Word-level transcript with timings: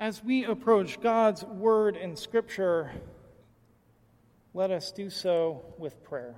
As 0.00 0.24
we 0.24 0.46
approach 0.46 0.98
God's 1.02 1.44
Word 1.44 1.94
in 1.94 2.16
Scripture, 2.16 2.90
let 4.54 4.70
us 4.70 4.92
do 4.92 5.10
so 5.10 5.74
with 5.76 6.02
prayer. 6.02 6.36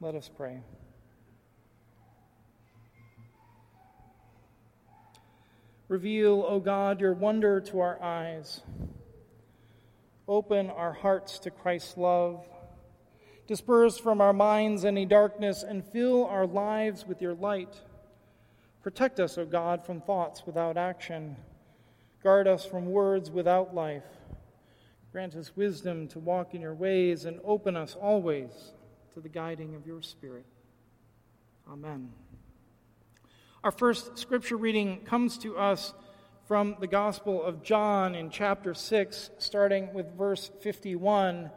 Let 0.00 0.14
us 0.14 0.30
pray. 0.34 0.62
Reveal, 5.88 6.42
O 6.48 6.58
God, 6.58 7.02
your 7.02 7.12
wonder 7.12 7.60
to 7.60 7.80
our 7.80 8.02
eyes. 8.02 8.62
Open 10.26 10.70
our 10.70 10.94
hearts 10.94 11.38
to 11.40 11.50
Christ's 11.50 11.98
love. 11.98 12.46
Disperse 13.46 13.98
from 13.98 14.22
our 14.22 14.32
minds 14.32 14.86
any 14.86 15.04
darkness 15.04 15.62
and 15.62 15.84
fill 15.84 16.24
our 16.24 16.46
lives 16.46 17.06
with 17.06 17.20
your 17.20 17.34
light. 17.34 17.78
Protect 18.82 19.20
us, 19.20 19.36
O 19.36 19.44
God, 19.44 19.84
from 19.84 20.00
thoughts 20.00 20.44
without 20.46 20.78
action. 20.78 21.36
Guard 22.26 22.48
us 22.48 22.66
from 22.66 22.86
words 22.86 23.30
without 23.30 23.72
life. 23.72 24.02
Grant 25.12 25.36
us 25.36 25.52
wisdom 25.54 26.08
to 26.08 26.18
walk 26.18 26.54
in 26.54 26.60
your 26.60 26.74
ways 26.74 27.24
and 27.24 27.38
open 27.44 27.76
us 27.76 27.94
always 27.94 28.50
to 29.14 29.20
the 29.20 29.28
guiding 29.28 29.76
of 29.76 29.86
your 29.86 30.02
Spirit. 30.02 30.44
Amen. 31.70 32.10
Our 33.62 33.70
first 33.70 34.18
scripture 34.18 34.56
reading 34.56 35.02
comes 35.04 35.38
to 35.38 35.56
us 35.56 35.94
from 36.48 36.74
the 36.80 36.88
Gospel 36.88 37.40
of 37.40 37.62
John 37.62 38.16
in 38.16 38.30
chapter 38.30 38.74
6, 38.74 39.30
starting 39.38 39.94
with 39.94 40.12
verse 40.18 40.50
51. 40.62 41.48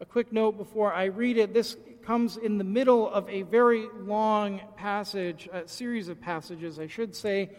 A 0.00 0.04
quick 0.04 0.32
note 0.32 0.58
before 0.58 0.92
I 0.92 1.04
read 1.04 1.36
it 1.36 1.54
this 1.54 1.76
comes 2.02 2.36
in 2.36 2.58
the 2.58 2.64
middle 2.64 3.08
of 3.08 3.28
a 3.28 3.42
very 3.42 3.86
long 4.00 4.60
passage, 4.76 5.48
a 5.52 5.68
series 5.68 6.08
of 6.08 6.20
passages, 6.20 6.80
I 6.80 6.88
should 6.88 7.14
say, 7.14 7.50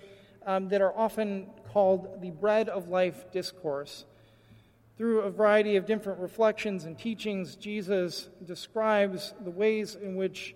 um, 0.48 0.70
that 0.70 0.82
are 0.82 0.98
often 0.98 1.46
called 1.78 2.24
the 2.24 2.32
Bread 2.32 2.70
of 2.70 2.88
Life 2.88 3.32
Discourse. 3.32 4.06
Through 4.98 5.20
a 5.20 5.30
variety 5.30 5.76
of 5.76 5.86
different 5.86 6.20
reflections 6.20 6.86
and 6.86 6.98
teachings, 6.98 7.56
Jesus 7.56 8.30
describes 8.44 9.36
the 9.42 9.52
ways 9.52 9.94
in 9.94 10.16
which 10.16 10.56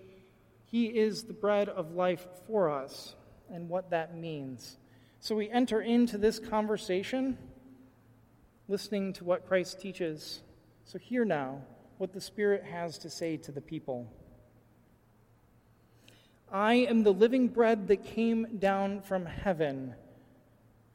he 0.64 0.86
is 0.86 1.22
the 1.22 1.32
bread 1.32 1.68
of 1.68 1.94
life 1.94 2.26
for 2.48 2.68
us 2.68 3.14
and 3.52 3.68
what 3.68 3.90
that 3.90 4.16
means. 4.16 4.78
So 5.20 5.36
we 5.36 5.48
enter 5.48 5.80
into 5.80 6.18
this 6.18 6.40
conversation 6.40 7.38
listening 8.66 9.12
to 9.12 9.22
what 9.22 9.46
Christ 9.46 9.80
teaches. 9.80 10.42
So 10.86 10.98
hear 10.98 11.24
now 11.24 11.60
what 11.98 12.12
the 12.12 12.20
Spirit 12.20 12.64
has 12.64 12.98
to 12.98 13.08
say 13.08 13.36
to 13.36 13.52
the 13.52 13.60
people. 13.60 14.12
I 16.50 16.74
am 16.74 17.04
the 17.04 17.12
living 17.12 17.46
bread 17.46 17.86
that 17.86 18.02
came 18.04 18.58
down 18.58 19.02
from 19.02 19.24
heaven. 19.24 19.94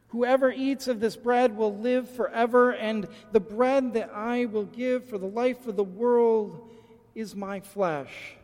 Whoever 0.09 0.51
eats 0.51 0.87
of 0.87 0.99
this 0.99 1.17
bread 1.17 1.57
will 1.57 1.77
live 1.77 2.09
forever, 2.09 2.71
and 2.71 3.07
the 3.31 3.39
bread 3.39 3.93
that 3.93 4.09
I 4.13 4.45
will 4.45 4.65
give 4.65 5.05
for 5.05 5.17
the 5.17 5.27
life 5.27 5.67
of 5.67 5.75
the 5.75 5.83
world 5.83 6.69
is 7.13 7.35
my 7.35 7.59
flesh. 7.59 8.35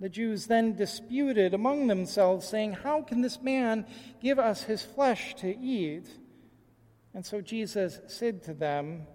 The 0.00 0.08
Jews 0.08 0.46
then 0.46 0.74
disputed 0.74 1.54
among 1.54 1.86
themselves, 1.86 2.48
saying, 2.48 2.72
How 2.72 3.02
can 3.02 3.20
this 3.20 3.40
man 3.40 3.86
give 4.20 4.38
us 4.38 4.64
his 4.64 4.82
flesh 4.82 5.34
to 5.36 5.56
eat? 5.56 6.08
And 7.14 7.24
so 7.24 7.40
Jesus 7.40 8.00
said 8.06 8.42
to 8.44 8.54
them, 8.54 9.06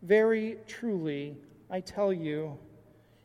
Very 0.00 0.58
truly, 0.66 1.36
I 1.68 1.80
tell 1.80 2.12
you, 2.12 2.58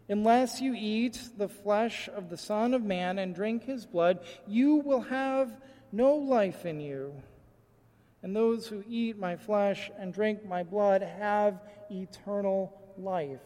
unless 0.10 0.60
you 0.60 0.74
eat 0.76 1.22
the 1.38 1.50
flesh 1.50 2.10
of 2.14 2.30
the 2.30 2.38
Son 2.38 2.74
of 2.74 2.84
Man 2.84 3.20
and 3.20 3.36
drink 3.36 3.64
his 3.64 3.86
blood, 3.86 4.20
you 4.48 4.78
will 4.78 5.02
have 5.02 5.56
no 5.92 6.16
life 6.16 6.66
in 6.66 6.80
you. 6.80 7.14
And 8.24 8.36
those 8.36 8.68
who 8.68 8.84
eat 8.88 9.18
my 9.18 9.36
flesh 9.36 9.92
and 9.98 10.14
drink 10.14 10.46
my 10.46 10.64
blood 10.64 11.02
have 11.02 11.62
eternal 11.90 12.74
life 12.98 13.42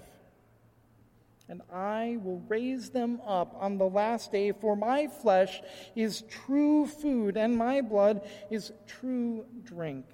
and 1.52 1.62
I 1.70 2.18
will 2.24 2.42
raise 2.48 2.92
them 2.92 3.20
up 3.28 3.54
on 3.60 3.78
the 3.78 3.90
last 3.90 4.32
day, 4.32 4.54
for 4.54 4.78
my 4.78 5.08
flesh 5.08 5.62
is 5.98 6.24
true 6.46 6.88
food, 6.88 7.36
and 7.36 7.58
my 7.58 7.82
blood 7.82 8.22
is 8.50 8.72
true 8.88 9.46
drink. 9.66 10.06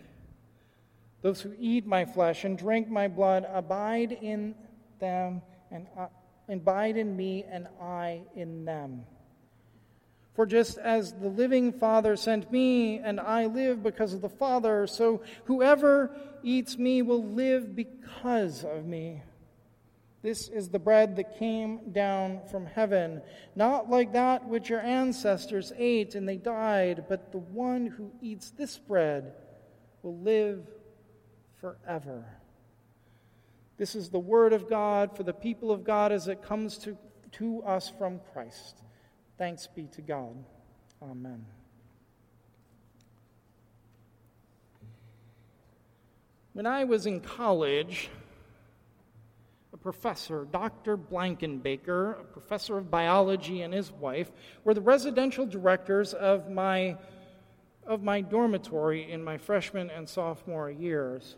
Those 1.21 1.39
who 1.39 1.53
eat 1.59 1.85
my 1.85 2.05
flesh 2.05 2.43
and 2.43 2.57
drink 2.57 2.89
my 2.89 3.07
blood 3.07 3.45
abide 3.53 4.13
in 4.13 4.55
them, 4.97 5.43
and 5.69 5.85
uh, 5.95 6.07
abide 6.49 6.97
in 6.97 7.15
me, 7.15 7.45
and 7.47 7.67
I 7.79 8.21
in 8.35 8.65
them. 8.65 9.05
For 10.37 10.45
just 10.45 10.77
as 10.77 11.13
the 11.13 11.29
living 11.29 11.73
Father 11.73 12.15
sent 12.15 12.51
me, 12.51 12.99
and 12.99 13.19
I 13.19 13.47
live 13.47 13.81
because 13.81 14.13
of 14.13 14.21
the 14.21 14.29
Father, 14.29 14.85
so 14.85 15.23
whoever 15.45 16.15
eats 16.43 16.77
me 16.77 17.01
will 17.01 17.23
live 17.23 17.75
because 17.75 18.63
of 18.63 18.85
me. 18.85 19.23
This 20.21 20.47
is 20.47 20.69
the 20.69 20.77
bread 20.77 21.15
that 21.15 21.39
came 21.39 21.91
down 21.91 22.41
from 22.51 22.67
heaven, 22.67 23.23
not 23.55 23.89
like 23.89 24.13
that 24.13 24.47
which 24.47 24.69
your 24.69 24.79
ancestors 24.81 25.73
ate 25.75 26.13
and 26.13 26.29
they 26.29 26.37
died, 26.37 27.05
but 27.09 27.31
the 27.31 27.39
one 27.39 27.87
who 27.87 28.11
eats 28.21 28.51
this 28.51 28.77
bread 28.77 29.33
will 30.03 30.19
live 30.19 30.67
forever. 31.59 32.25
This 33.77 33.95
is 33.95 34.09
the 34.09 34.19
word 34.19 34.53
of 34.53 34.69
God 34.69 35.17
for 35.17 35.23
the 35.23 35.33
people 35.33 35.71
of 35.71 35.83
God 35.83 36.11
as 36.11 36.27
it 36.27 36.43
comes 36.43 36.77
to, 36.77 36.95
to 37.31 37.63
us 37.63 37.91
from 37.97 38.19
Christ. 38.33 38.83
Thanks 39.37 39.67
be 39.67 39.83
to 39.93 40.01
God. 40.01 40.35
Amen. 41.01 41.45
When 46.53 46.65
I 46.65 46.85
was 46.85 47.05
in 47.05 47.19
college, 47.19 48.09
a 49.73 49.77
professor, 49.77 50.47
Dr. 50.51 50.97
Blankenbaker, 50.97 52.19
a 52.19 52.23
professor 52.23 52.79
of 52.79 52.89
biology, 52.89 53.61
and 53.61 53.71
his 53.71 53.91
wife 53.91 54.31
were 54.63 54.73
the 54.73 54.81
residential 54.81 55.45
directors 55.45 56.15
of 56.15 56.49
my, 56.49 56.97
of 57.85 58.01
my 58.01 58.21
dormitory 58.21 59.11
in 59.11 59.23
my 59.23 59.37
freshman 59.37 59.91
and 59.91 60.09
sophomore 60.09 60.71
years. 60.71 61.35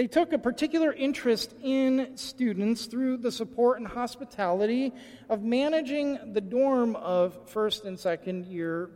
They 0.00 0.06
took 0.06 0.32
a 0.32 0.38
particular 0.38 0.94
interest 0.94 1.54
in 1.62 2.16
students 2.16 2.86
through 2.86 3.18
the 3.18 3.30
support 3.30 3.78
and 3.78 3.86
hospitality 3.86 4.94
of 5.28 5.42
managing 5.42 6.32
the 6.32 6.40
dorm 6.40 6.96
of 6.96 7.36
first 7.50 7.84
and 7.84 8.00
second 8.00 8.46
year 8.46 8.88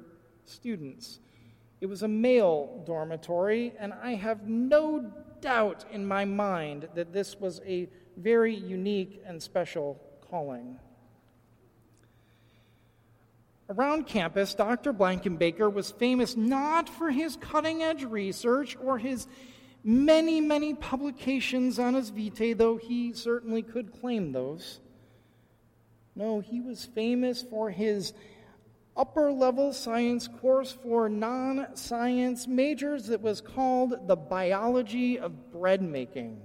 students. 0.47 1.21
It 1.83 1.89
was 1.89 2.05
a 2.05 2.09
male 2.09 2.83
dormitory, 2.87 3.75
and 3.79 3.93
I 3.93 4.15
have 4.15 4.49
no 4.49 5.13
doubt 5.43 5.85
in 5.93 6.07
my 6.07 6.25
mind 6.25 6.89
that 6.95 7.13
this 7.13 7.39
was 7.39 7.61
a 7.67 7.91
very 8.17 8.55
unique 8.55 9.21
and 9.27 9.43
special 9.43 10.01
calling. 10.31 10.79
Around 13.69 14.07
campus, 14.07 14.55
Dr. 14.55 14.95
Blankenbaker 14.95 15.71
was 15.71 15.91
famous 15.91 16.35
not 16.35 16.89
for 16.89 17.11
his 17.11 17.37
cutting 17.37 17.83
edge 17.83 18.05
research 18.05 18.75
or 18.83 18.97
his 18.97 19.27
many, 19.85 20.41
many 20.41 20.75
publications 20.75 21.79
on 21.79 21.95
his 21.95 22.09
vitae, 22.09 22.55
though 22.55 22.79
he 22.79 23.13
certainly 23.13 23.63
could 23.63 23.93
claim 23.93 24.33
those. 24.33 24.81
No, 26.17 26.41
he 26.41 26.61
was 26.61 26.87
famous 26.87 27.43
for 27.43 27.71
his 27.71 28.15
upper 28.97 29.31
level 29.31 29.73
science 29.73 30.29
course 30.41 30.73
for 30.83 31.09
non 31.09 31.77
science 31.77 32.47
majors 32.47 33.09
that 33.09 33.21
was 33.21 33.41
called 33.41 34.09
the 34.09 34.17
Biology 34.17 35.19
of 35.19 35.53
Bread 35.53 35.83
Making. 35.83 36.41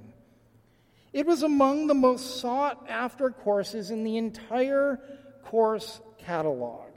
It 1.13 1.25
was 1.25 1.43
among 1.43 1.87
the 1.87 1.95
most 1.95 2.39
sought 2.39 2.85
after 2.89 3.29
courses 3.29 3.89
in 3.89 4.03
the 4.03 4.17
entire 4.17 4.99
course 5.43 6.01
catalog. 6.17 6.89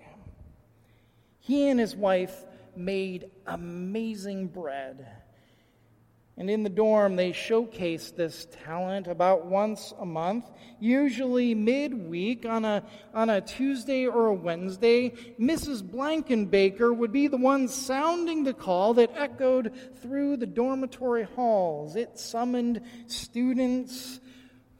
He 1.39 1.69
and 1.69 1.81
his 1.81 1.97
wife 1.97 2.45
made 2.77 3.31
amazing 3.47 4.49
bread. 4.49 5.22
And 6.39 6.49
in 6.49 6.63
the 6.63 6.71
dorm, 6.71 7.17
they 7.17 7.33
showcase 7.33 8.11
this 8.11 8.47
talent 8.65 9.07
about 9.07 9.47
once 9.47 9.93
a 9.99 10.07
month, 10.07 10.51
usually 10.81 11.55
midweek 11.55 12.47
on 12.47 12.65
a, 12.65 12.85
on 13.13 13.29
a 13.29 13.43
Tuesday 13.43 14.07
or 14.07 14.27
a 14.29 14.35
Wednesday. 14.35 15.11
Mrs. 15.39 15.83
Blankenbaker 15.83 16.97
would 16.97 17.13
be 17.13 17.29
the 17.29 17.37
one 17.37 17.69
sounding 17.69 18.45
the 18.45 18.55
call 18.55 18.95
that 18.95 19.13
echoed 19.15 19.73
through 20.01 20.39
the 20.39 20.47
dormitory 20.47 21.25
halls. 21.25 21.97
It 21.97 22.19
summoned 22.19 22.81
students 23.09 24.19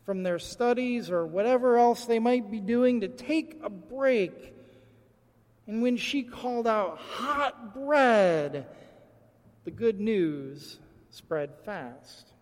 from 0.07 0.23
their 0.23 0.39
studies 0.39 1.11
or 1.11 1.27
whatever 1.27 1.77
else 1.77 2.07
they 2.07 2.19
might 2.19 2.51
be 2.51 2.61
doing 2.61 3.03
to 3.03 3.09
take 3.09 3.61
a 3.63 3.69
break. 3.69 4.55
And 5.67 5.83
when 5.83 5.99
she 5.99 6.23
called 6.23 6.67
out, 6.67 6.97
hot 6.97 7.75
bread, 7.75 8.67
the 9.65 9.71
good 9.71 10.01
news 10.01 10.79
spread 11.13 11.51
fast. 11.65 12.33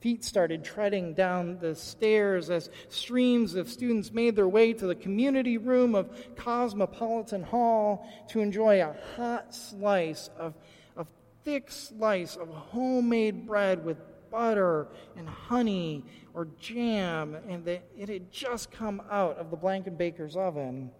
Feet 0.00 0.24
started 0.24 0.64
treading 0.64 1.12
down 1.12 1.58
the 1.58 1.74
stairs 1.74 2.50
as 2.50 2.70
streams 2.88 3.54
of 3.54 3.68
students 3.68 4.12
made 4.12 4.34
their 4.34 4.48
way 4.48 4.72
to 4.72 4.86
the 4.86 4.94
community 4.94 5.58
room 5.58 5.94
of 5.94 6.10
Cosmopolitan 6.36 7.42
Hall 7.42 8.08
to 8.28 8.40
enjoy 8.40 8.80
a 8.80 8.96
hot 9.16 9.54
slice 9.54 10.30
of, 10.38 10.54
a 10.96 11.04
thick 11.44 11.70
slice 11.70 12.36
of 12.36 12.48
homemade 12.48 13.46
bread 13.46 13.84
with 13.84 13.98
butter 14.30 14.86
and 15.16 15.28
honey 15.28 16.04
or 16.32 16.46
jam, 16.60 17.36
and 17.48 17.64
the, 17.64 17.80
it 17.98 18.08
had 18.08 18.30
just 18.30 18.70
come 18.70 19.02
out 19.10 19.36
of 19.36 19.50
the 19.50 19.56
Blankenbaker's 19.56 20.36
oven. 20.36 20.90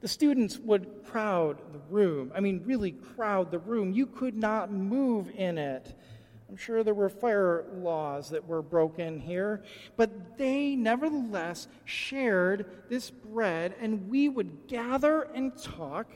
The 0.00 0.08
students 0.08 0.58
would 0.58 1.04
crowd 1.04 1.58
the 1.72 1.80
room. 1.90 2.32
I 2.34 2.40
mean, 2.40 2.62
really 2.64 2.92
crowd 2.92 3.50
the 3.50 3.58
room. 3.58 3.92
You 3.92 4.06
could 4.06 4.34
not 4.34 4.72
move 4.72 5.30
in 5.36 5.58
it. 5.58 5.94
I'm 6.48 6.56
sure 6.56 6.82
there 6.82 6.94
were 6.94 7.08
fire 7.08 7.66
laws 7.74 8.30
that 8.30 8.48
were 8.48 8.62
broken 8.62 9.20
here, 9.20 9.62
but 9.96 10.36
they 10.36 10.74
nevertheless 10.74 11.68
shared 11.84 12.66
this 12.88 13.08
bread, 13.10 13.76
and 13.80 14.08
we 14.08 14.28
would 14.28 14.66
gather 14.66 15.22
and 15.32 15.56
talk, 15.56 16.10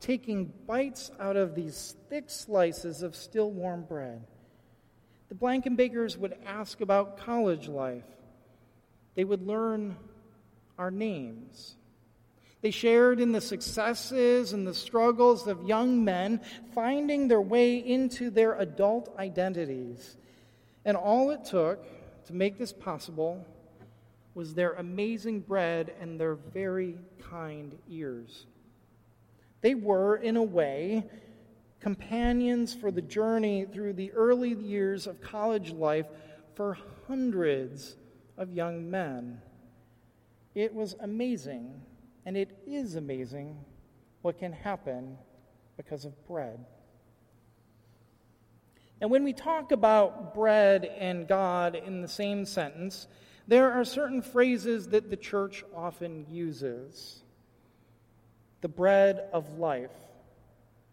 taking 0.00 0.50
bites 0.66 1.10
out 1.20 1.36
of 1.36 1.54
these 1.54 1.94
thick 2.08 2.30
slices 2.30 3.02
of 3.02 3.14
still 3.14 3.50
warm 3.50 3.82
bread. 3.82 4.24
The 5.28 5.34
Blankenbakers 5.34 6.16
would 6.16 6.38
ask 6.46 6.80
about 6.80 7.18
college 7.18 7.68
life. 7.68 8.04
They 9.14 9.24
would 9.24 9.46
learn 9.46 9.96
our 10.78 10.90
names. 10.90 11.76
They 12.62 12.70
shared 12.70 13.20
in 13.20 13.32
the 13.32 13.40
successes 13.40 14.52
and 14.52 14.66
the 14.66 14.74
struggles 14.74 15.46
of 15.46 15.68
young 15.68 16.04
men 16.04 16.40
finding 16.74 17.28
their 17.28 17.40
way 17.40 17.76
into 17.76 18.30
their 18.30 18.54
adult 18.54 19.14
identities. 19.18 20.16
And 20.84 20.96
all 20.96 21.30
it 21.30 21.44
took 21.44 21.84
to 22.26 22.32
make 22.32 22.58
this 22.58 22.72
possible 22.72 23.46
was 24.34 24.54
their 24.54 24.72
amazing 24.72 25.40
bread 25.40 25.94
and 26.00 26.18
their 26.18 26.34
very 26.34 26.98
kind 27.30 27.76
ears. 27.88 28.46
They 29.60 29.74
were, 29.74 30.16
in 30.16 30.36
a 30.36 30.42
way, 30.42 31.04
companions 31.80 32.74
for 32.74 32.90
the 32.90 33.02
journey 33.02 33.64
through 33.64 33.94
the 33.94 34.12
early 34.12 34.54
years 34.54 35.06
of 35.06 35.20
college 35.20 35.72
life 35.72 36.06
for 36.54 36.78
hundreds 37.06 37.96
of 38.36 38.52
young 38.52 38.90
men. 38.90 39.40
It 40.54 40.74
was 40.74 40.96
amazing 41.00 41.82
and 42.26 42.36
it 42.36 42.58
is 42.66 42.96
amazing 42.96 43.56
what 44.20 44.38
can 44.38 44.52
happen 44.52 45.16
because 45.76 46.04
of 46.04 46.26
bread. 46.26 46.58
And 49.00 49.10
when 49.10 49.22
we 49.22 49.32
talk 49.32 49.70
about 49.70 50.34
bread 50.34 50.84
and 50.84 51.28
God 51.28 51.76
in 51.76 52.02
the 52.02 52.08
same 52.08 52.44
sentence, 52.44 53.06
there 53.46 53.70
are 53.70 53.84
certain 53.84 54.22
phrases 54.22 54.88
that 54.88 55.08
the 55.08 55.16
church 55.16 55.64
often 55.74 56.26
uses 56.28 57.22
the 58.60 58.68
bread 58.68 59.28
of 59.32 59.58
life, 59.58 59.92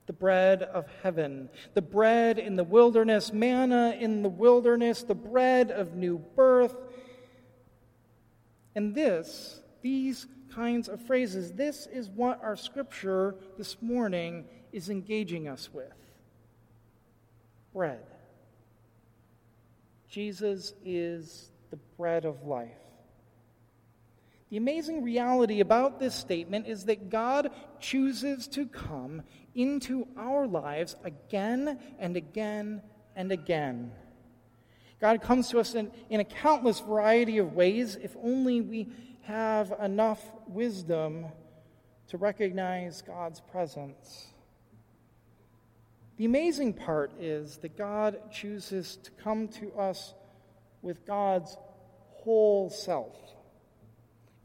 the 0.06 0.14
bread 0.14 0.62
of 0.62 0.86
heaven, 1.02 1.50
the 1.74 1.82
bread 1.82 2.38
in 2.38 2.56
the 2.56 2.64
wilderness, 2.64 3.34
manna 3.34 3.98
in 4.00 4.22
the 4.22 4.30
wilderness, 4.30 5.02
the 5.02 5.16
bread 5.16 5.72
of 5.72 5.96
new 5.96 6.20
birth. 6.36 6.76
And 8.76 8.94
this, 8.94 9.63
these 9.84 10.26
kinds 10.56 10.88
of 10.88 11.00
phrases. 11.06 11.52
This 11.52 11.88
is 11.88 12.10
what 12.10 12.44
our 12.44 12.56
scripture 12.56 13.36
this 13.58 13.78
morning 13.82 14.46
is 14.72 14.90
engaging 14.90 15.48
us 15.48 15.70
with 15.72 15.94
bread. 17.74 18.04
Jesus 20.10 20.74
is 20.86 21.52
the 21.70 21.78
bread 21.98 22.26
of 22.26 22.44
life. 22.46 22.70
The 24.50 24.58
amazing 24.58 25.04
reality 25.04 25.60
about 25.60 26.00
this 26.00 26.14
statement 26.14 26.68
is 26.68 26.86
that 26.86 27.10
God 27.10 27.50
chooses 27.80 28.48
to 28.50 28.68
come 28.68 29.24
into 29.56 30.08
our 30.16 30.46
lives 30.46 30.96
again 31.04 31.80
and 31.98 32.16
again 32.16 32.84
and 33.16 33.32
again. 33.32 33.92
God 35.02 35.22
comes 35.22 35.50
to 35.50 35.60
us 35.60 35.74
in, 35.74 35.92
in 36.10 36.20
a 36.20 36.24
countless 36.24 36.80
variety 36.80 37.40
of 37.40 37.54
ways 37.54 37.98
if 38.02 38.16
only 38.22 38.62
we 38.62 38.88
have 39.24 39.74
enough 39.82 40.22
wisdom 40.48 41.26
to 42.08 42.18
recognize 42.18 43.02
God's 43.02 43.40
presence. 43.40 44.28
The 46.18 46.26
amazing 46.26 46.74
part 46.74 47.12
is 47.20 47.58
that 47.58 47.78
God 47.78 48.32
chooses 48.32 48.98
to 48.98 49.12
come 49.12 49.48
to 49.50 49.74
us 49.74 50.14
with 50.82 51.06
God's 51.06 51.58
whole 52.12 52.70
self. 52.70 53.16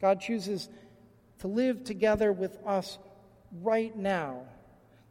God 0.00 0.20
chooses 0.20 0.68
to 1.40 1.48
live 1.48 1.84
together 1.84 2.32
with 2.32 2.56
us 2.64 2.98
right 3.60 3.94
now. 3.96 4.42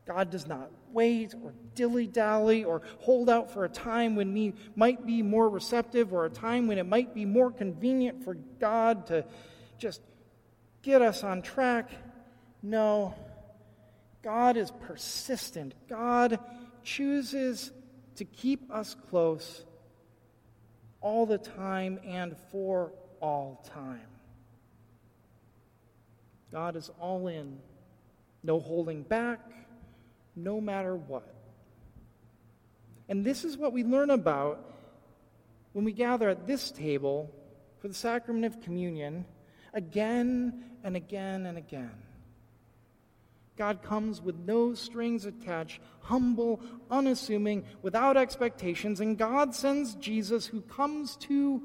God 0.06 0.32
does 0.32 0.48
not 0.48 0.72
wait 0.94 1.36
or 1.44 1.54
dilly 1.76 2.08
dally 2.08 2.64
or 2.64 2.82
hold 3.00 3.30
out 3.30 3.52
for 3.52 3.66
a 3.66 3.70
time 3.70 4.16
when 4.16 4.34
we 4.34 4.54
might 4.76 5.06
be 5.06 5.22
more 5.22 5.50
receptive 5.50 6.14
or 6.14 6.26
a 6.26 6.30
time 6.30 6.68
when 6.68 6.78
it 6.78 6.88
might 6.88 7.14
be 7.14 7.26
more 7.26 7.52
convenient 7.52 8.24
for 8.24 8.36
God 8.60 9.06
to 9.08 9.26
just 9.78 10.02
get 10.82 11.02
us 11.02 11.24
on 11.24 11.42
track. 11.42 11.90
No, 12.62 13.14
God 14.24 14.58
is 14.58 14.72
persistent. 14.72 15.74
God 15.88 16.40
chooses 16.84 17.72
to 18.16 18.26
keep 18.26 18.72
us 18.72 18.96
close 19.10 19.64
all 21.02 21.26
the 21.26 21.38
time 21.38 22.00
and 22.06 22.36
for 22.52 22.92
all 23.22 23.64
time. 23.74 24.02
God 26.52 26.76
is 26.76 26.90
all 27.00 27.28
in, 27.28 27.60
no 28.44 28.60
holding 28.60 29.04
back, 29.04 29.40
no 30.36 30.62
matter 30.62 30.96
what. 30.96 31.34
And 33.10 33.24
this 33.24 33.44
is 33.44 33.58
what 33.58 33.74
we 33.74 33.84
learn 33.84 34.10
about 34.10 34.64
when 35.74 35.86
we 35.86 35.92
gather 35.92 36.30
at 36.30 36.48
this 36.48 36.72
table 36.72 37.32
for 37.80 37.88
the 37.88 37.94
sacrament 37.94 38.46
of 38.46 38.62
communion 38.62 39.26
again 39.78 40.66
and 40.84 40.96
again 40.96 41.46
and 41.46 41.58
again. 41.58 41.92
God 43.58 43.82
comes 43.82 44.22
with 44.22 44.36
no 44.36 44.74
strings 44.74 45.26
attached, 45.26 45.80
humble, 46.02 46.62
unassuming, 46.92 47.64
without 47.82 48.18
expectations, 48.18 49.00
and 49.00 49.18
God 49.18 49.56
sends 49.56 49.96
Jesus 49.96 50.48
who 50.48 50.62
comes 50.62 51.16
to 51.18 51.62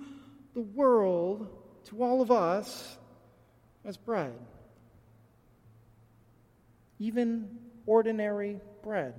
the 0.55 0.61
world, 0.61 1.49
to 1.85 2.03
all 2.03 2.23
of 2.23 2.31
us, 2.31 2.99
as 3.85 3.97
bread. 3.97 4.35
Even 6.99 7.49
ordinary 7.86 8.60
bread. 8.82 9.15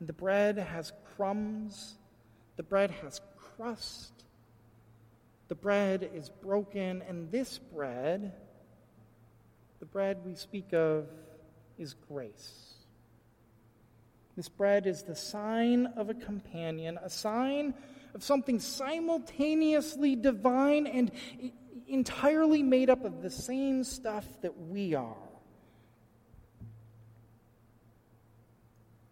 The 0.00 0.12
bread 0.12 0.58
has 0.58 0.92
crumbs, 1.16 1.96
the 2.56 2.62
bread 2.62 2.90
has 3.02 3.20
crust, 3.56 4.15
the 5.48 5.54
bread 5.54 6.10
is 6.14 6.28
broken, 6.28 7.02
and 7.08 7.30
this 7.30 7.58
bread, 7.58 8.32
the 9.78 9.86
bread 9.86 10.18
we 10.24 10.34
speak 10.34 10.72
of, 10.72 11.06
is 11.78 11.94
grace. 12.08 12.74
This 14.36 14.48
bread 14.48 14.86
is 14.86 15.02
the 15.02 15.14
sign 15.14 15.86
of 15.96 16.10
a 16.10 16.14
companion, 16.14 16.98
a 17.02 17.08
sign 17.08 17.74
of 18.14 18.22
something 18.22 18.60
simultaneously 18.60 20.16
divine 20.16 20.86
and 20.86 21.10
entirely 21.86 22.62
made 22.62 22.90
up 22.90 23.04
of 23.04 23.22
the 23.22 23.30
same 23.30 23.84
stuff 23.84 24.26
that 24.42 24.58
we 24.58 24.94
are. 24.94 25.14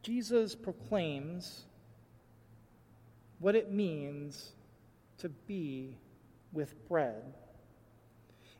Jesus 0.02 0.54
proclaims 0.54 1.64
what 3.38 3.54
it 3.54 3.72
means 3.72 4.52
to 5.18 5.28
be 5.28 5.96
with 6.54 6.88
bread. 6.88 7.22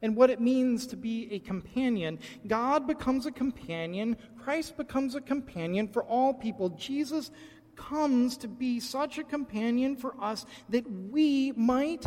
And 0.03 0.17
what 0.17 0.29
it 0.29 0.41
means 0.41 0.87
to 0.89 0.97
be 0.97 1.33
a 1.33 1.39
companion. 1.39 2.19
God 2.47 2.87
becomes 2.87 3.25
a 3.25 3.33
companion, 3.33 4.17
Christ 4.39 4.77
becomes 4.77 5.15
a 5.15 5.21
companion 5.21 5.89
for 5.89 6.05
all 6.05 6.35
people. 6.35 6.69
Jesus 6.71 7.31
comes 7.77 8.37
to 8.39 8.49
be 8.49 8.81
such 8.81 9.19
a 9.19 9.25
companion 9.25 9.97
for 9.97 10.15
us 10.21 10.45
that 10.69 10.89
we 10.91 11.53
might 11.53 12.07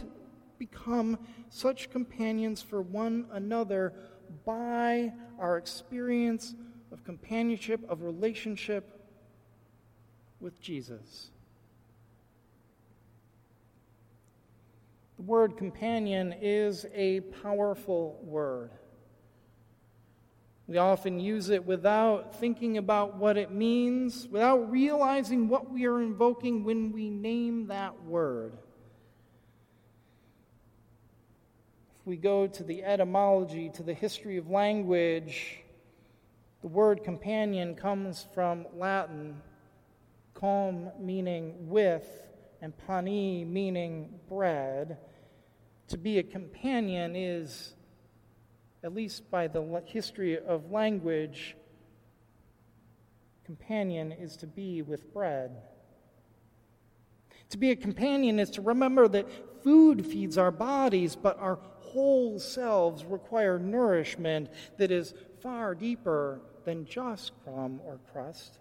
become 0.59 1.17
such 1.49 1.89
companions 1.89 2.61
for 2.61 2.81
one 2.81 3.25
another 3.31 3.93
by 4.45 5.11
our 5.39 5.57
experience 5.57 6.55
of 6.91 7.03
companionship, 7.03 7.81
of 7.89 8.01
relationship 8.01 8.97
with 10.39 10.59
Jesus. 10.61 11.31
The 15.17 15.23
word 15.23 15.57
companion 15.57 16.33
is 16.41 16.85
a 16.93 17.21
powerful 17.21 18.19
word. 18.23 18.69
We 20.67 20.77
often 20.77 21.19
use 21.19 21.49
it 21.49 21.65
without 21.65 22.35
thinking 22.39 22.77
about 22.77 23.15
what 23.15 23.35
it 23.37 23.51
means, 23.51 24.27
without 24.27 24.69
realizing 24.69 25.47
what 25.47 25.71
we 25.71 25.85
are 25.87 26.01
invoking 26.01 26.63
when 26.63 26.91
we 26.91 27.09
name 27.09 27.67
that 27.67 28.03
word. 28.03 28.57
If 31.99 32.05
we 32.05 32.17
go 32.17 32.45
to 32.45 32.63
the 32.63 32.83
etymology, 32.83 33.71
to 33.75 33.83
the 33.83 33.93
history 33.93 34.37
of 34.37 34.49
language, 34.49 35.63
the 36.61 36.67
word 36.67 37.03
companion 37.03 37.73
comes 37.73 38.27
from 38.35 38.67
Latin, 38.75 39.41
com 40.33 40.91
meaning 40.99 41.69
with, 41.69 42.05
and 42.61 42.77
pani 42.85 43.45
meaning 43.45 44.19
bread. 44.27 44.97
To 45.87 45.97
be 45.97 46.19
a 46.19 46.23
companion 46.23 47.15
is 47.15 47.73
at 48.83 48.93
least 48.93 49.29
by 49.31 49.47
the 49.47 49.81
history 49.85 50.37
of 50.37 50.71
language, 50.71 51.55
companion 53.43 54.11
is 54.11 54.37
to 54.37 54.47
be 54.47 54.81
with 54.81 55.13
bread. 55.13 55.51
To 57.49 57.57
be 57.57 57.71
a 57.71 57.75
companion 57.75 58.39
is 58.39 58.49
to 58.51 58.61
remember 58.61 59.07
that 59.07 59.63
food 59.63 60.05
feeds 60.05 60.37
our 60.37 60.51
bodies, 60.51 61.15
but 61.15 61.39
our 61.39 61.59
whole 61.79 62.39
selves 62.39 63.05
require 63.05 63.57
nourishment 63.57 64.49
that 64.77 64.91
is 64.91 65.13
far 65.41 65.73
deeper 65.73 66.41
than 66.65 66.85
just 66.85 67.31
crumb 67.43 67.79
or 67.85 67.99
crust. 68.11 68.59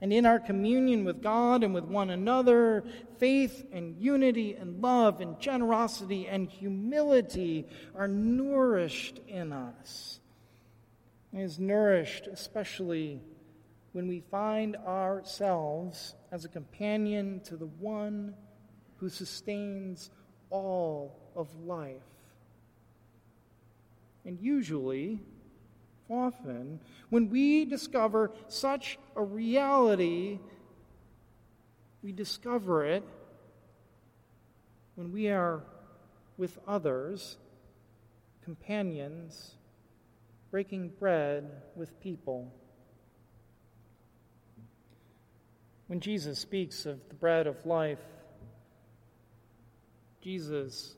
And 0.00 0.12
in 0.12 0.26
our 0.26 0.38
communion 0.38 1.04
with 1.04 1.22
God 1.22 1.64
and 1.64 1.72
with 1.72 1.84
one 1.84 2.10
another, 2.10 2.84
faith 3.18 3.64
and 3.72 3.96
unity 3.96 4.54
and 4.54 4.82
love 4.82 5.20
and 5.20 5.40
generosity 5.40 6.28
and 6.28 6.50
humility 6.50 7.66
are 7.94 8.08
nourished 8.08 9.20
in 9.26 9.52
us. 9.52 10.20
It 11.32 11.40
is 11.40 11.58
nourished 11.58 12.26
especially 12.26 13.20
when 13.92 14.06
we 14.06 14.20
find 14.30 14.76
ourselves 14.76 16.14
as 16.30 16.44
a 16.44 16.48
companion 16.48 17.40
to 17.44 17.56
the 17.56 17.66
one 17.66 18.34
who 18.96 19.08
sustains 19.08 20.10
all 20.50 21.18
of 21.34 21.48
life. 21.60 22.02
And 24.26 24.38
usually, 24.40 25.20
often, 26.08 26.80
when 27.10 27.30
we 27.30 27.64
discover 27.64 28.32
such 28.48 28.98
a 29.14 29.22
reality, 29.22 30.38
we 32.02 32.12
discover 32.12 32.84
it 32.84 33.04
when 34.94 35.12
we 35.12 35.28
are 35.28 35.62
with 36.38 36.58
others, 36.66 37.38
companions, 38.44 39.56
breaking 40.50 40.90
bread 40.98 41.50
with 41.74 41.98
people. 42.00 42.52
When 45.86 46.00
Jesus 46.00 46.38
speaks 46.38 46.86
of 46.86 47.00
the 47.08 47.14
bread 47.14 47.46
of 47.46 47.64
life, 47.64 48.00
Jesus 50.20 50.96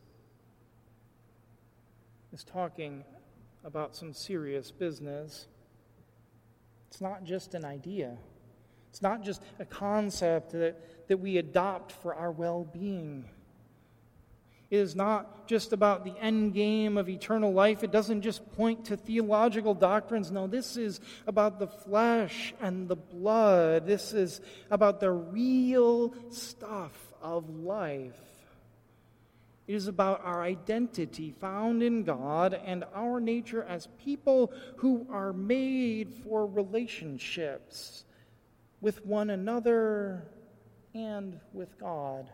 is 2.33 2.45
talking 2.45 3.05
about 3.65 3.97
some 3.97 4.13
serious 4.13 4.71
business. 4.71 5.47
It's 6.91 7.01
not 7.01 7.25
just 7.25 7.55
an 7.55 7.65
idea, 7.65 8.17
it's 8.91 9.03
not 9.03 9.23
just 9.23 9.43
a 9.59 9.65
concept 9.65 10.53
that, 10.53 11.09
that 11.09 11.19
we 11.19 11.39
adopt 11.39 11.93
for 11.93 12.15
our 12.15 12.31
well 12.31 12.65
being. 12.65 13.25
It 14.71 14.77
is 14.77 14.95
not 14.95 15.49
just 15.49 15.73
about 15.73 16.05
the 16.05 16.15
end 16.21 16.53
game 16.53 16.99
of 16.99 17.09
eternal 17.09 17.53
life. 17.53 17.83
It 17.83 17.91
doesn't 17.91 18.21
just 18.21 18.53
point 18.53 18.85
to 18.87 18.99
theological 18.99 19.73
doctrines. 19.73 20.31
No, 20.31 20.47
this 20.47 20.77
is 20.77 21.01
about 21.27 21.59
the 21.59 21.69
flesh 21.69 22.53
and 22.61 22.87
the 22.87 22.97
blood. 22.97 23.87
This 23.87 24.13
is 24.13 24.43
about 24.71 25.01
the 25.01 25.11
real 25.11 26.13
stuff 26.29 26.93
of 27.23 27.49
life. 27.49 28.38
It 29.69 29.75
is 29.75 29.87
about 29.87 30.25
our 30.25 30.43
identity 30.43 31.35
found 31.39 31.83
in 31.83 32.03
God 32.03 32.55
and 32.55 32.85
our 32.95 33.21
nature 33.21 33.65
as 33.65 33.87
people 34.03 34.51
who 34.77 35.07
are 35.11 35.35
made 35.35 36.11
for 36.25 36.47
relationships 36.47 38.07
with 38.81 39.05
one 39.05 39.29
another 39.29 40.27
and 40.95 41.39
with 41.53 41.79
God. 41.79 42.31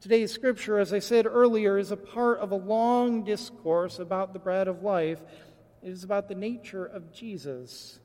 Today's 0.00 0.32
scripture, 0.32 0.80
as 0.80 0.92
I 0.92 0.98
said 0.98 1.24
earlier, 1.24 1.78
is 1.78 1.92
a 1.92 1.96
part 1.96 2.40
of 2.40 2.50
a 2.50 2.56
long 2.56 3.22
discourse 3.22 4.00
about 4.00 4.32
the 4.32 4.40
bread 4.40 4.66
of 4.66 4.82
life. 4.82 5.20
It 5.84 5.90
is 5.90 6.02
about 6.02 6.28
the 6.28 6.34
nature 6.34 6.84
of 6.84 7.12
Jesus. 7.12 8.00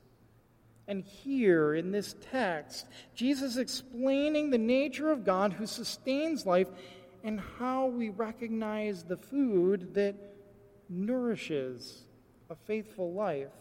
And 0.90 1.04
here 1.04 1.76
in 1.76 1.92
this 1.92 2.16
text, 2.32 2.84
Jesus 3.14 3.56
explaining 3.56 4.50
the 4.50 4.58
nature 4.58 5.12
of 5.12 5.24
God 5.24 5.52
who 5.52 5.64
sustains 5.64 6.44
life 6.44 6.66
and 7.22 7.38
how 7.60 7.86
we 7.86 8.08
recognize 8.08 9.04
the 9.04 9.16
food 9.16 9.94
that 9.94 10.16
nourishes 10.88 12.06
a 12.50 12.56
faithful 12.56 13.12
life. 13.12 13.52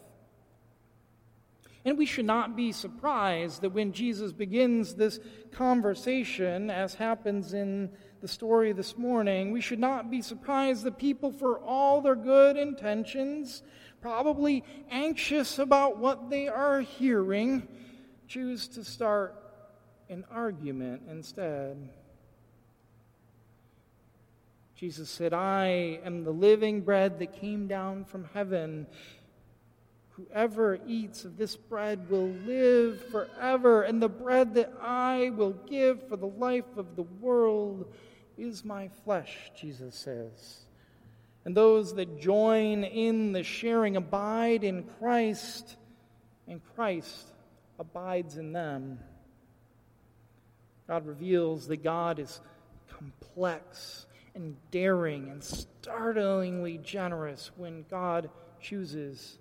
And 1.86 2.00
we 2.00 2.08
should 2.08 2.26
not 2.26 2.56
be 2.56 2.72
surprised 2.72 3.62
that 3.62 3.74
when 3.74 3.94
Jesus 3.94 4.34
begins 4.34 4.96
this 4.96 5.20
conversation, 5.52 6.72
as 6.72 6.96
happens 6.96 7.54
in 7.54 7.92
the 8.22 8.28
story 8.28 8.74
this 8.74 8.98
morning, 8.98 9.52
we 9.52 9.62
should 9.62 9.80
not 9.80 10.10
be 10.10 10.24
surprised 10.24 10.84
that 10.84 10.98
people, 10.98 11.32
for 11.32 11.60
all 11.60 12.02
their 12.02 12.16
good 12.16 12.58
intentions, 12.58 13.62
probably 14.02 14.64
anxious 14.90 15.60
about 15.60 15.98
what 15.98 16.30
they 16.30 16.48
are 16.48 16.82
hearing, 16.82 17.68
choose 18.28 18.68
to 18.70 18.84
start 18.84 19.36
an 20.10 20.26
argument 20.32 21.04
instead. 21.10 21.90
Jesus 24.76 25.10
said, 25.10 25.34
I 25.34 26.00
am 26.06 26.24
the 26.24 26.32
living 26.32 26.82
bread 26.82 27.20
that 27.20 27.34
came 27.34 27.68
down 27.68 28.06
from 28.06 28.30
heaven. 28.34 28.88
Whoever 30.12 30.80
eats 30.88 31.26
of 31.26 31.38
this 31.38 31.56
bread 31.58 32.10
will 32.10 32.30
live 32.46 33.06
forever, 33.10 33.84
and 33.84 34.02
the 34.02 34.10
bread 34.10 34.54
that 34.56 34.74
I 34.82 35.32
will 35.36 35.52
give 35.52 36.08
for 36.08 36.16
the 36.16 36.28
life 36.28 36.78
of 36.78 36.96
the 36.96 37.04
world 37.04 37.94
is 38.38 38.64
my 38.64 38.88
flesh, 39.04 39.52
Jesus 39.60 39.96
says 39.96 40.69
and 41.46 41.56
those 41.56 41.96
that 41.96 42.20
join 42.20 42.84
in 42.84 43.32
the 43.32 43.44
sharing 43.44 43.96
abide 43.96 44.64
in 44.64 44.84
Christ, 45.00 45.78
and 46.48 46.62
Christ 46.76 47.28
abides 47.80 48.38
in 48.38 48.52
them. 48.52 49.00
God 50.88 51.06
reveals 51.06 51.68
that 51.68 51.84
God 51.84 52.20
is 52.20 52.42
complex 52.90 54.06
and 54.36 54.56
daring 54.72 55.30
and 55.30 55.44
startlingly 55.44 56.78
generous 56.80 57.52
when 57.56 57.86
God 57.90 58.30
chooses 58.62 59.38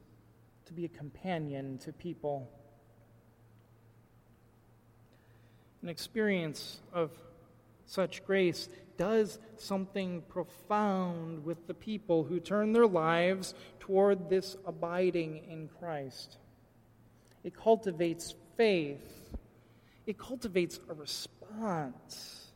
to 0.66 0.72
be 0.72 0.84
a 0.84 0.88
companion 0.88 1.78
to 1.78 1.92
people. 1.92 2.48
An 5.82 5.88
experience 5.88 6.80
of 6.92 7.10
such 7.88 8.22
grace 8.26 8.68
does 8.98 9.38
something 9.56 10.22
profound 10.28 11.42
with 11.42 11.66
the 11.66 11.72
people 11.72 12.22
who 12.22 12.38
turn 12.38 12.74
their 12.74 12.86
lives 12.86 13.54
toward 13.80 14.28
this 14.28 14.56
abiding 14.66 15.42
in 15.48 15.70
Christ. 15.80 16.36
It 17.44 17.56
cultivates 17.56 18.34
faith, 18.58 19.30
it 20.04 20.18
cultivates 20.18 20.78
a 20.90 20.92
response. 20.92 22.52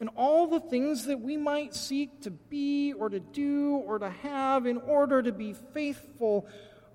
And 0.00 0.10
all 0.16 0.46
the 0.46 0.60
things 0.60 1.06
that 1.06 1.20
we 1.20 1.38
might 1.38 1.74
seek 1.74 2.20
to 2.20 2.30
be 2.30 2.92
or 2.92 3.08
to 3.08 3.18
do 3.18 3.76
or 3.86 3.98
to 3.98 4.10
have 4.10 4.66
in 4.66 4.76
order 4.76 5.22
to 5.22 5.32
be 5.32 5.54
faithful 5.72 6.46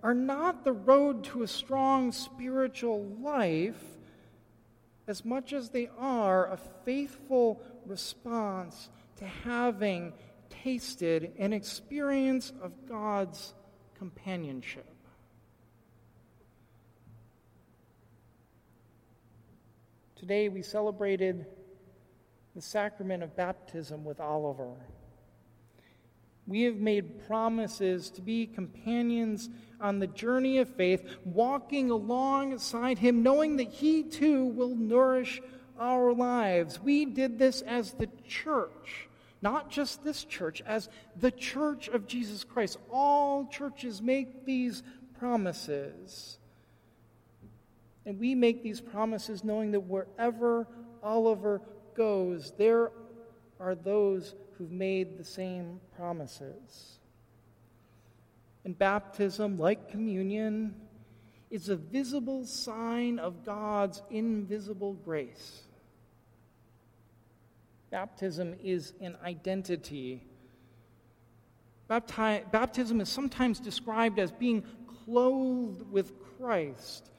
are 0.03 0.13
not 0.13 0.63
the 0.63 0.71
road 0.71 1.23
to 1.23 1.41
a 1.41 1.47
strong 1.47 2.11
spiritual 2.11 3.03
life 3.19 3.92
as 5.07 5.25
much 5.25 5.53
as 5.53 5.69
they 5.69 5.89
are 5.97 6.51
a 6.51 6.57
faithful 6.85 7.61
response 7.85 8.89
to 9.17 9.25
having 9.25 10.13
tasted 10.49 11.33
an 11.37 11.53
experience 11.53 12.53
of 12.61 12.71
God's 12.87 13.53
companionship. 13.97 14.85
Today 20.15 20.47
we 20.47 20.61
celebrated 20.61 21.45
the 22.55 22.61
sacrament 22.61 23.23
of 23.23 23.35
baptism 23.35 24.05
with 24.05 24.21
Oliver. 24.21 24.75
We 26.45 26.63
have 26.63 26.75
made 26.75 27.25
promises 27.27 28.09
to 28.11 28.21
be 28.21 28.47
companions 28.47 29.49
on 29.79 29.99
the 29.99 30.07
journey 30.07 30.57
of 30.57 30.69
faith, 30.69 31.03
walking 31.23 31.89
alongside 31.89 32.97
him, 32.99 33.23
knowing 33.23 33.57
that 33.57 33.69
he 33.69 34.03
too 34.03 34.45
will 34.45 34.75
nourish 34.75 35.41
our 35.79 36.13
lives. 36.13 36.79
We 36.79 37.05
did 37.05 37.39
this 37.39 37.61
as 37.61 37.93
the 37.93 38.09
church 38.27 39.07
not 39.43 39.69
just 39.69 40.05
this 40.05 40.23
church, 40.23 40.63
as 40.65 40.87
the 41.17 41.29
church 41.29 41.89
of 41.89 42.07
Jesus 42.07 42.45
Christ. 42.45 42.77
All 42.89 43.45
churches 43.45 44.01
make 44.01 44.45
these 44.45 44.81
promises. 45.19 46.39
And 48.05 48.17
we 48.17 48.35
make 48.35 48.63
these 48.63 48.79
promises 48.79 49.43
knowing 49.43 49.71
that 49.71 49.81
wherever 49.81 50.65
Oliver 51.03 51.61
goes, 51.93 52.53
there 52.57 52.91
are 53.59 53.75
those 53.75 54.33
who've 54.63 54.71
made 54.71 55.17
the 55.17 55.25
same 55.25 55.81
promises. 55.97 56.99
And 58.63 58.77
baptism, 58.77 59.59
like 59.59 59.91
communion, 59.91 60.73
is 61.51 61.67
a 61.67 61.75
visible 61.75 62.45
sign 62.45 63.19
of 63.19 63.43
God's 63.43 64.01
invisible 64.09 64.93
grace. 64.93 65.63
Baptism 67.91 68.55
is 68.63 68.93
an 69.01 69.17
identity. 69.21 70.23
Bapti- 71.89 72.49
baptism 72.49 73.01
is 73.01 73.09
sometimes 73.09 73.59
described 73.59 74.17
as 74.17 74.31
being 74.31 74.63
clothed 75.03 75.91
with 75.91 76.13
Christ. 76.37 77.11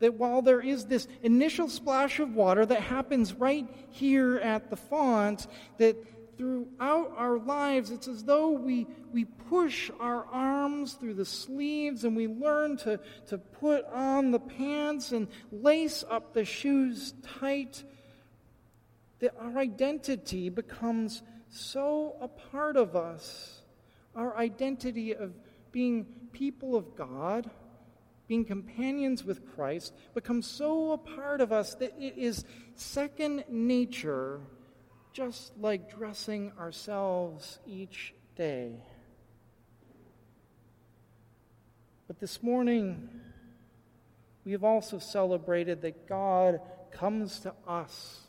That 0.00 0.12
while 0.12 0.42
there 0.42 0.60
is 0.60 0.84
this 0.84 1.08
initial 1.22 1.70
splash 1.70 2.20
of 2.20 2.34
water 2.34 2.66
that 2.66 2.82
happens 2.82 3.32
right 3.32 3.66
here 3.92 4.36
at 4.36 4.68
the 4.68 4.76
font, 4.76 5.46
that 5.78 5.96
throughout 6.42 7.14
our 7.16 7.38
lives, 7.38 7.92
it's 7.92 8.08
as 8.08 8.24
though 8.24 8.50
we, 8.50 8.84
we 9.12 9.24
push 9.24 9.92
our 10.00 10.26
arms 10.32 10.94
through 10.94 11.14
the 11.14 11.24
sleeves 11.24 12.02
and 12.02 12.16
we 12.16 12.26
learn 12.26 12.76
to, 12.76 12.98
to 13.28 13.38
put 13.38 13.84
on 13.86 14.32
the 14.32 14.40
pants 14.40 15.12
and 15.12 15.28
lace 15.52 16.02
up 16.10 16.34
the 16.34 16.44
shoes 16.44 17.14
tight, 17.38 17.84
that 19.20 19.32
our 19.38 19.56
identity 19.56 20.48
becomes 20.48 21.22
so 21.48 22.16
a 22.20 22.26
part 22.26 22.76
of 22.76 22.96
us. 22.96 23.62
Our 24.16 24.36
identity 24.36 25.14
of 25.14 25.32
being 25.70 26.06
people 26.32 26.74
of 26.74 26.96
God, 26.96 27.48
being 28.26 28.44
companions 28.44 29.22
with 29.22 29.54
Christ, 29.54 29.94
becomes 30.12 30.48
so 30.48 30.90
a 30.90 30.98
part 30.98 31.40
of 31.40 31.52
us 31.52 31.76
that 31.76 31.94
it 32.00 32.18
is 32.18 32.44
second 32.74 33.44
nature 33.48 34.40
just 35.12 35.52
like 35.58 35.94
dressing 35.94 36.52
ourselves 36.58 37.58
each 37.66 38.14
day. 38.36 38.72
But 42.06 42.18
this 42.18 42.42
morning, 42.42 43.08
we 44.44 44.52
have 44.52 44.64
also 44.64 44.98
celebrated 44.98 45.82
that 45.82 46.08
God 46.08 46.60
comes 46.90 47.40
to 47.40 47.54
us 47.66 48.20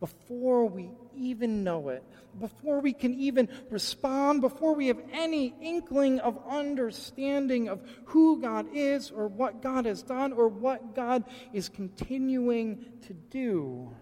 before 0.00 0.66
we 0.66 0.90
even 1.14 1.62
know 1.62 1.90
it, 1.90 2.02
before 2.38 2.80
we 2.80 2.94
can 2.94 3.14
even 3.20 3.48
respond, 3.68 4.40
before 4.40 4.74
we 4.74 4.86
have 4.86 5.00
any 5.12 5.54
inkling 5.60 6.20
of 6.20 6.38
understanding 6.48 7.68
of 7.68 7.80
who 8.06 8.40
God 8.40 8.66
is 8.72 9.10
or 9.10 9.28
what 9.28 9.60
God 9.62 9.84
has 9.84 10.02
done 10.02 10.32
or 10.32 10.48
what 10.48 10.94
God 10.94 11.24
is 11.52 11.68
continuing 11.68 12.86
to 13.06 13.12
do. 13.12 13.94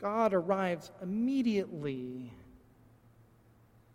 God 0.00 0.32
arrives 0.32 0.90
immediately 1.02 2.32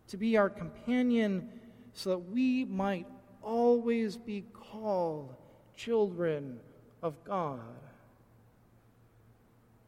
to 0.08 0.18
be 0.18 0.38
our 0.38 0.50
companion 0.50 1.50
so 1.94 2.12
that 2.12 2.30
we 2.30 2.66
might 2.66 3.08
always 3.42 4.18
be 4.18 4.44
called 4.54 5.34
children 5.76 6.60
of 7.02 7.24
God. 7.24 7.60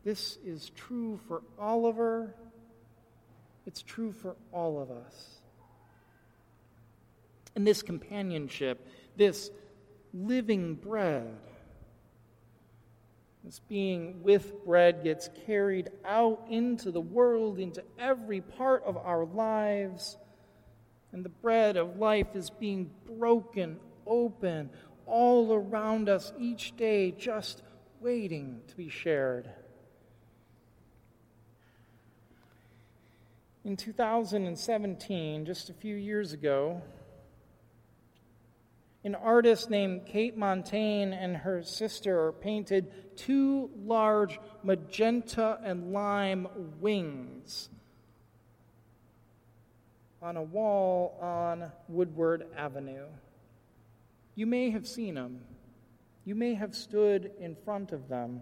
This 0.03 0.37
is 0.45 0.71
true 0.75 1.19
for 1.27 1.41
Oliver. 1.59 2.33
It's 3.65 3.81
true 3.81 4.11
for 4.11 4.35
all 4.51 4.81
of 4.81 4.91
us. 4.91 5.41
And 7.55 7.65
this 7.65 7.81
companionship, 7.81 8.85
this 9.17 9.49
living 10.13 10.75
bread, 10.75 11.35
this 13.45 13.61
being 13.69 14.23
with 14.23 14.65
bread 14.65 15.03
gets 15.03 15.29
carried 15.45 15.89
out 16.03 16.47
into 16.49 16.89
the 16.89 16.99
world, 16.99 17.59
into 17.59 17.83
every 17.99 18.41
part 18.41 18.83
of 18.83 18.97
our 18.97 19.23
lives. 19.23 20.17
And 21.11 21.23
the 21.23 21.29
bread 21.29 21.77
of 21.77 21.97
life 21.97 22.35
is 22.35 22.49
being 22.49 22.89
broken 23.05 23.79
open 24.07 24.71
all 25.05 25.53
around 25.53 26.09
us 26.09 26.33
each 26.39 26.75
day, 26.75 27.11
just 27.11 27.61
waiting 28.01 28.61
to 28.67 28.75
be 28.75 28.89
shared. 28.89 29.47
In 33.63 33.77
2017, 33.77 35.45
just 35.45 35.69
a 35.69 35.73
few 35.73 35.95
years 35.95 36.33
ago, 36.33 36.81
an 39.05 39.13
artist 39.13 39.69
named 39.69 40.07
Kate 40.07 40.35
Montaigne 40.35 41.13
and 41.13 41.37
her 41.37 41.61
sister 41.61 42.31
painted 42.31 43.15
two 43.15 43.69
large 43.85 44.39
magenta 44.63 45.59
and 45.63 45.93
lime 45.93 46.47
wings 46.81 47.69
on 50.23 50.37
a 50.37 50.41
wall 50.41 51.19
on 51.21 51.71
Woodward 51.87 52.47
Avenue. 52.57 53.05
You 54.33 54.47
may 54.47 54.71
have 54.71 54.87
seen 54.87 55.13
them. 55.13 55.41
You 56.25 56.33
may 56.33 56.55
have 56.55 56.73
stood 56.73 57.29
in 57.39 57.55
front 57.63 57.91
of 57.91 58.09
them. 58.09 58.41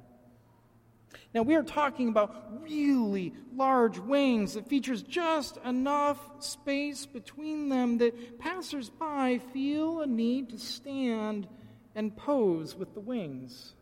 Now, 1.33 1.41
we 1.41 1.55
are 1.55 1.63
talking 1.63 2.09
about 2.09 2.61
really 2.61 3.33
large 3.55 3.97
wings 3.97 4.53
that 4.53 4.67
features 4.67 5.01
just 5.01 5.57
enough 5.65 6.19
space 6.39 7.05
between 7.05 7.69
them 7.69 7.97
that 7.99 8.39
passersby 8.39 9.39
feel 9.51 10.01
a 10.01 10.07
need 10.07 10.49
to 10.49 10.57
stand 10.57 11.47
and 11.95 12.15
pose 12.15 12.75
with 12.75 12.93
the 12.93 12.99
wings. 12.99 13.73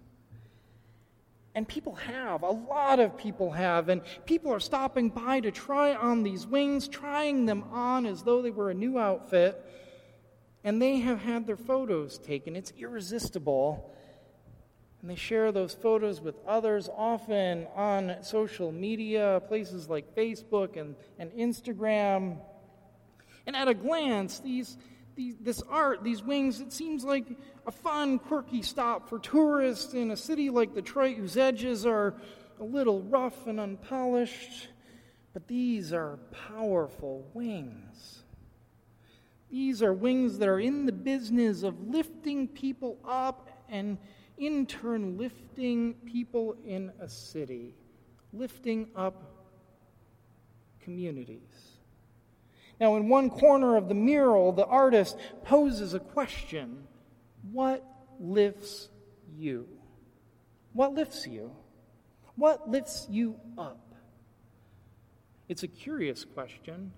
And 1.54 1.68
people 1.68 1.96
have, 1.96 2.44
a 2.44 2.50
lot 2.50 3.00
of 3.00 3.18
people 3.18 3.52
have, 3.52 3.90
and 3.90 4.02
people 4.26 4.54
are 4.54 4.60
stopping 4.60 5.10
by 5.10 5.42
to 5.42 5.52
try 5.52 5.94
on 5.94 6.24
these 6.24 6.48
wings, 6.48 6.88
trying 6.88 7.46
them 7.46 7.64
on 7.72 8.06
as 8.06 8.24
though 8.24 8.42
they 8.42 8.52
were 8.52 8.70
a 8.70 8.74
new 8.74 8.98
outfit, 8.98 9.62
and 10.64 10.82
they 10.82 11.00
have 11.00 11.20
had 11.20 11.48
their 11.48 11.58
photos 11.58 12.18
taken. 12.20 12.56
It's 12.56 12.72
irresistible 12.78 13.94
and 15.02 15.10
they 15.10 15.16
share 15.16 15.52
those 15.52 15.74
photos 15.74 16.22
with 16.22 16.36
others, 16.48 16.88
often 16.96 17.68
on 17.76 18.18
social 18.22 18.72
media, 18.72 19.42
places 19.48 19.90
like 19.90 20.16
Facebook 20.16 20.80
and, 20.80 20.96
and 21.18 21.32
Instagram. 21.32 22.38
And 23.48 23.56
at 23.56 23.68
a 23.68 23.74
glance, 23.74 24.40
these, 24.40 24.78
these, 25.16 25.36
this 25.42 25.64
art, 25.68 26.04
these 26.04 26.22
wings, 26.22 26.62
it 26.62 26.72
seems 26.72 27.04
like 27.04 27.26
a 27.66 27.72
fun, 27.72 28.20
quirky 28.20 28.62
stop 28.62 29.10
for 29.10 29.18
tourists 29.18 29.96
in 29.96 30.12
a 30.12 30.18
city 30.18 30.52
like 30.52 30.76
Detroit 30.76 31.18
whose 31.18 31.36
edges 31.36 31.84
are 31.86 32.14
a 32.60 32.64
little 32.64 33.02
rough 33.02 33.48
and 33.48 33.60
unpolished. 33.60 34.68
But 35.34 35.48
these 35.48 35.94
are 35.94 36.20
powerful 36.50 37.28
wings. 37.34 38.24
These 39.50 39.82
are 39.82 39.94
wings 39.94 40.38
that 40.38 40.48
are 40.48 40.60
in 40.60 40.86
the 40.86 40.92
business 40.92 41.64
of 41.64 41.90
lifting 41.90 42.48
people 42.48 43.00
up 43.04 43.50
and 43.68 43.98
in 44.42 44.66
turn 44.66 45.20
lifting 45.20 45.94
people 46.04 46.56
in 46.66 46.92
a 47.00 47.08
city, 47.08 47.76
lifting 48.34 48.88
up 48.96 49.46
communities. 50.82 51.78
Now, 52.80 52.96
in 52.96 53.08
one 53.08 53.30
corner 53.30 53.78
of 53.78 53.88
the 53.88 53.94
mural, 53.94 54.52
the 54.52 54.66
artist 54.66 55.16
poses 55.46 55.94
a 55.94 56.00
question 56.00 56.88
What 57.52 57.86
lifts 58.20 58.90
you? 59.38 59.68
What 60.74 60.96
lifts 60.96 61.28
you? 61.28 61.52
What 62.36 62.68
lifts 62.68 63.06
you 63.12 63.40
up? 63.60 63.94
It's 65.48 65.62
a 65.62 65.68
curious 65.68 66.26
question. 66.26 66.94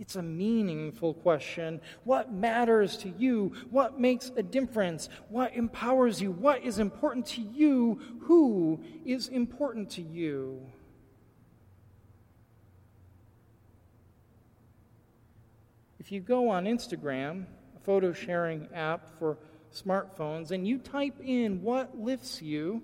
It's 0.00 0.16
a 0.16 0.22
meaningful 0.22 1.12
question. 1.12 1.82
What 2.04 2.32
matters 2.32 2.96
to 2.98 3.10
you? 3.10 3.52
What 3.70 3.98
makes 4.00 4.30
a 4.34 4.42
difference? 4.42 5.10
What 5.28 5.54
empowers 5.54 6.22
you? 6.22 6.30
What 6.30 6.64
is 6.64 6.78
important 6.78 7.26
to 7.26 7.42
you? 7.42 8.00
Who 8.22 8.80
is 9.04 9.28
important 9.28 9.90
to 9.90 10.00
you? 10.00 10.66
If 15.98 16.10
you 16.10 16.20
go 16.20 16.48
on 16.48 16.64
Instagram, 16.64 17.44
a 17.76 17.80
photo 17.80 18.14
sharing 18.14 18.70
app 18.74 19.18
for 19.18 19.36
smartphones, 19.70 20.50
and 20.50 20.66
you 20.66 20.78
type 20.78 21.20
in 21.22 21.62
what 21.62 22.00
lifts 22.00 22.40
you, 22.40 22.82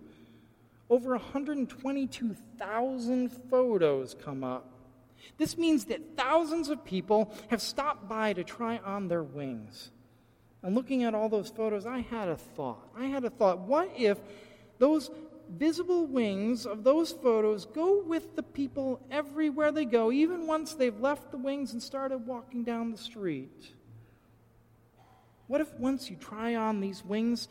over 0.91 1.13
122,000 1.13 3.31
photos 3.51 4.15
come 4.23 4.45
up. 4.45 4.76
This 5.39 5.57
means 5.57 5.87
that 5.87 6.17
thousands 6.17 6.69
of 6.69 6.85
people 6.85 7.33
have 7.49 7.63
stopped 7.63 8.09
by 8.09 8.33
to 8.33 8.45
try 8.45 8.79
on 8.79 9.09
their 9.09 9.23
wings. 9.23 9.91
And 10.63 10.75
looking 10.75 11.05
at 11.05 11.15
all 11.15 11.29
those 11.29 11.49
photos, 11.49 11.87
I 11.87 12.01
had 12.01 12.29
a 12.29 12.37
thought. 12.37 12.89
I 12.97 13.07
had 13.07 13.25
a 13.25 13.31
thought. 13.31 13.61
What 13.61 13.91
if 13.97 14.19
those 14.79 15.11
visible 15.49 16.07
wings 16.07 16.67
of 16.67 16.83
those 16.83 17.13
photos 17.13 17.67
go 17.67 18.03
with 18.03 18.35
the 18.35 18.43
people 18.43 19.01
everywhere 19.11 19.71
they 19.71 19.85
go, 19.85 20.11
even 20.11 20.47
once 20.47 20.75
they've 20.75 20.99
left 20.99 21.31
the 21.31 21.37
wings 21.37 21.73
and 21.73 21.83
started 21.83 22.27
walking 22.27 22.65
down 22.65 22.91
the 22.91 22.99
street? 22.99 23.73
What 25.47 25.61
if 25.61 25.73
once 25.75 26.11
you 26.11 26.17
try 26.17 26.57
on 26.57 26.81
these 26.81 27.05
wings, 27.05 27.49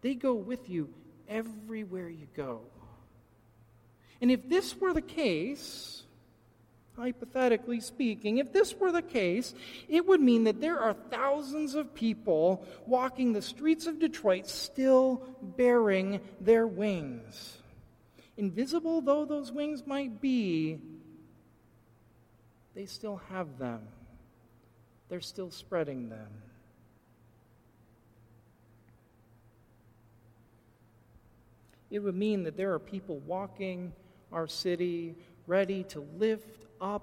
they 0.00 0.14
go 0.14 0.34
with 0.34 0.68
you 0.68 0.88
everywhere 1.28 2.08
you 2.08 2.26
go? 2.34 2.62
And 4.20 4.30
if 4.30 4.48
this 4.48 4.76
were 4.76 4.92
the 4.92 5.00
case, 5.00 6.02
hypothetically 7.00 7.80
speaking, 7.80 8.36
if 8.36 8.52
this 8.52 8.74
were 8.74 8.92
the 8.92 9.00
case, 9.00 9.54
it 9.88 10.06
would 10.06 10.20
mean 10.20 10.44
that 10.44 10.60
there 10.60 10.78
are 10.78 10.92
thousands 10.92 11.74
of 11.74 11.94
people 11.94 12.64
walking 12.86 13.32
the 13.32 13.40
streets 13.40 13.86
of 13.86 13.98
Detroit 13.98 14.46
still 14.46 15.22
bearing 15.40 16.20
their 16.40 16.66
wings. 16.66 17.56
Invisible 18.36 19.00
though 19.00 19.24
those 19.24 19.50
wings 19.50 19.86
might 19.86 20.20
be, 20.20 20.78
they 22.74 22.84
still 22.84 23.20
have 23.30 23.58
them. 23.58 23.80
They're 25.08 25.20
still 25.20 25.50
spreading 25.50 26.10
them. 26.10 26.28
It 31.90 31.98
would 32.00 32.14
mean 32.14 32.44
that 32.44 32.56
there 32.56 32.72
are 32.74 32.78
people 32.78 33.18
walking 33.20 33.92
our 34.32 34.46
city 34.46 35.16
ready 35.46 35.82
to 35.84 36.06
lift 36.16 36.69
up 36.80 37.02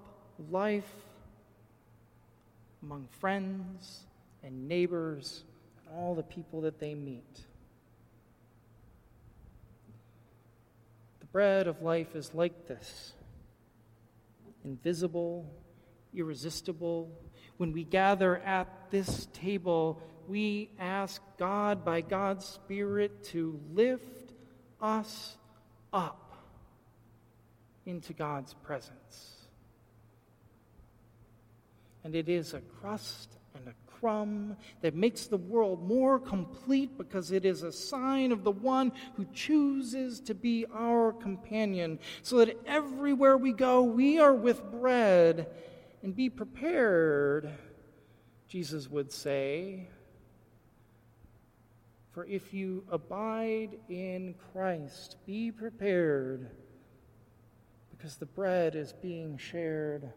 life 0.49 0.91
among 2.81 3.07
friends 3.19 4.05
and 4.43 4.67
neighbors 4.67 5.43
and 5.79 5.95
all 5.95 6.15
the 6.15 6.23
people 6.23 6.61
that 6.61 6.79
they 6.79 6.95
meet. 6.95 7.41
The 11.19 11.25
bread 11.27 11.67
of 11.67 11.81
life 11.81 12.15
is 12.15 12.33
like 12.33 12.67
this 12.67 13.13
invisible, 14.63 15.45
irresistible. 16.13 17.09
When 17.57 17.71
we 17.71 17.83
gather 17.83 18.37
at 18.37 18.67
this 18.91 19.27
table, 19.33 20.01
we 20.27 20.69
ask 20.79 21.21
God 21.37 21.85
by 21.85 22.01
God's 22.01 22.45
Spirit 22.45 23.23
to 23.25 23.59
lift 23.73 24.33
us 24.81 25.37
up 25.93 26.23
into 27.85 28.13
God's 28.13 28.53
presence 28.53 29.37
and 32.07 32.15
it 32.15 32.29
is 32.29 32.53
a 32.53 32.61
crust 32.61 33.35
and 33.53 33.67
a 33.67 33.73
crumb 33.99 34.55
that 34.79 34.95
makes 34.95 35.27
the 35.27 35.35
world 35.35 35.85
more 35.85 36.17
complete 36.17 36.97
because 36.97 37.33
it 37.33 37.43
is 37.43 37.63
a 37.63 37.71
sign 37.73 38.31
of 38.31 38.45
the 38.45 38.51
one 38.51 38.93
who 39.17 39.25
chooses 39.33 40.21
to 40.21 40.33
be 40.33 40.65
our 40.73 41.11
companion, 41.11 41.99
so 42.21 42.37
that 42.37 42.57
everywhere 42.65 43.35
we 43.35 43.51
go, 43.51 43.83
we 43.83 44.19
are 44.19 44.33
with 44.33 44.71
bread 44.71 45.49
and 46.01 46.15
be 46.15 46.29
prepared, 46.29 47.49
Jesus 48.47 48.89
would 48.89 49.11
say. 49.11 49.89
For 52.11 52.23
if 52.23 52.53
you 52.53 52.85
abide 52.89 53.79
in 53.89 54.33
Christ, 54.53 55.17
be 55.25 55.51
prepared 55.51 56.51
because 57.89 58.15
the 58.15 58.25
bread 58.25 58.75
is 58.75 58.93
being 58.93 59.37
shared 59.37 60.13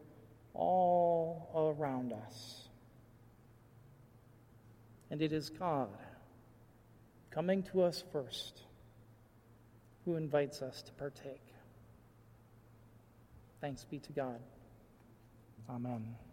all 0.54 1.74
around 1.78 2.12
us. 2.12 2.68
And 5.10 5.22
it 5.22 5.32
is 5.32 5.50
God 5.50 5.88
coming 7.30 7.62
to 7.64 7.82
us 7.82 8.02
first 8.12 8.62
who 10.04 10.16
invites 10.16 10.62
us 10.62 10.82
to 10.82 10.92
partake. 10.92 11.42
Thanks 13.60 13.84
be 13.84 13.98
to 13.98 14.12
God. 14.12 14.40
Amen. 15.68 16.29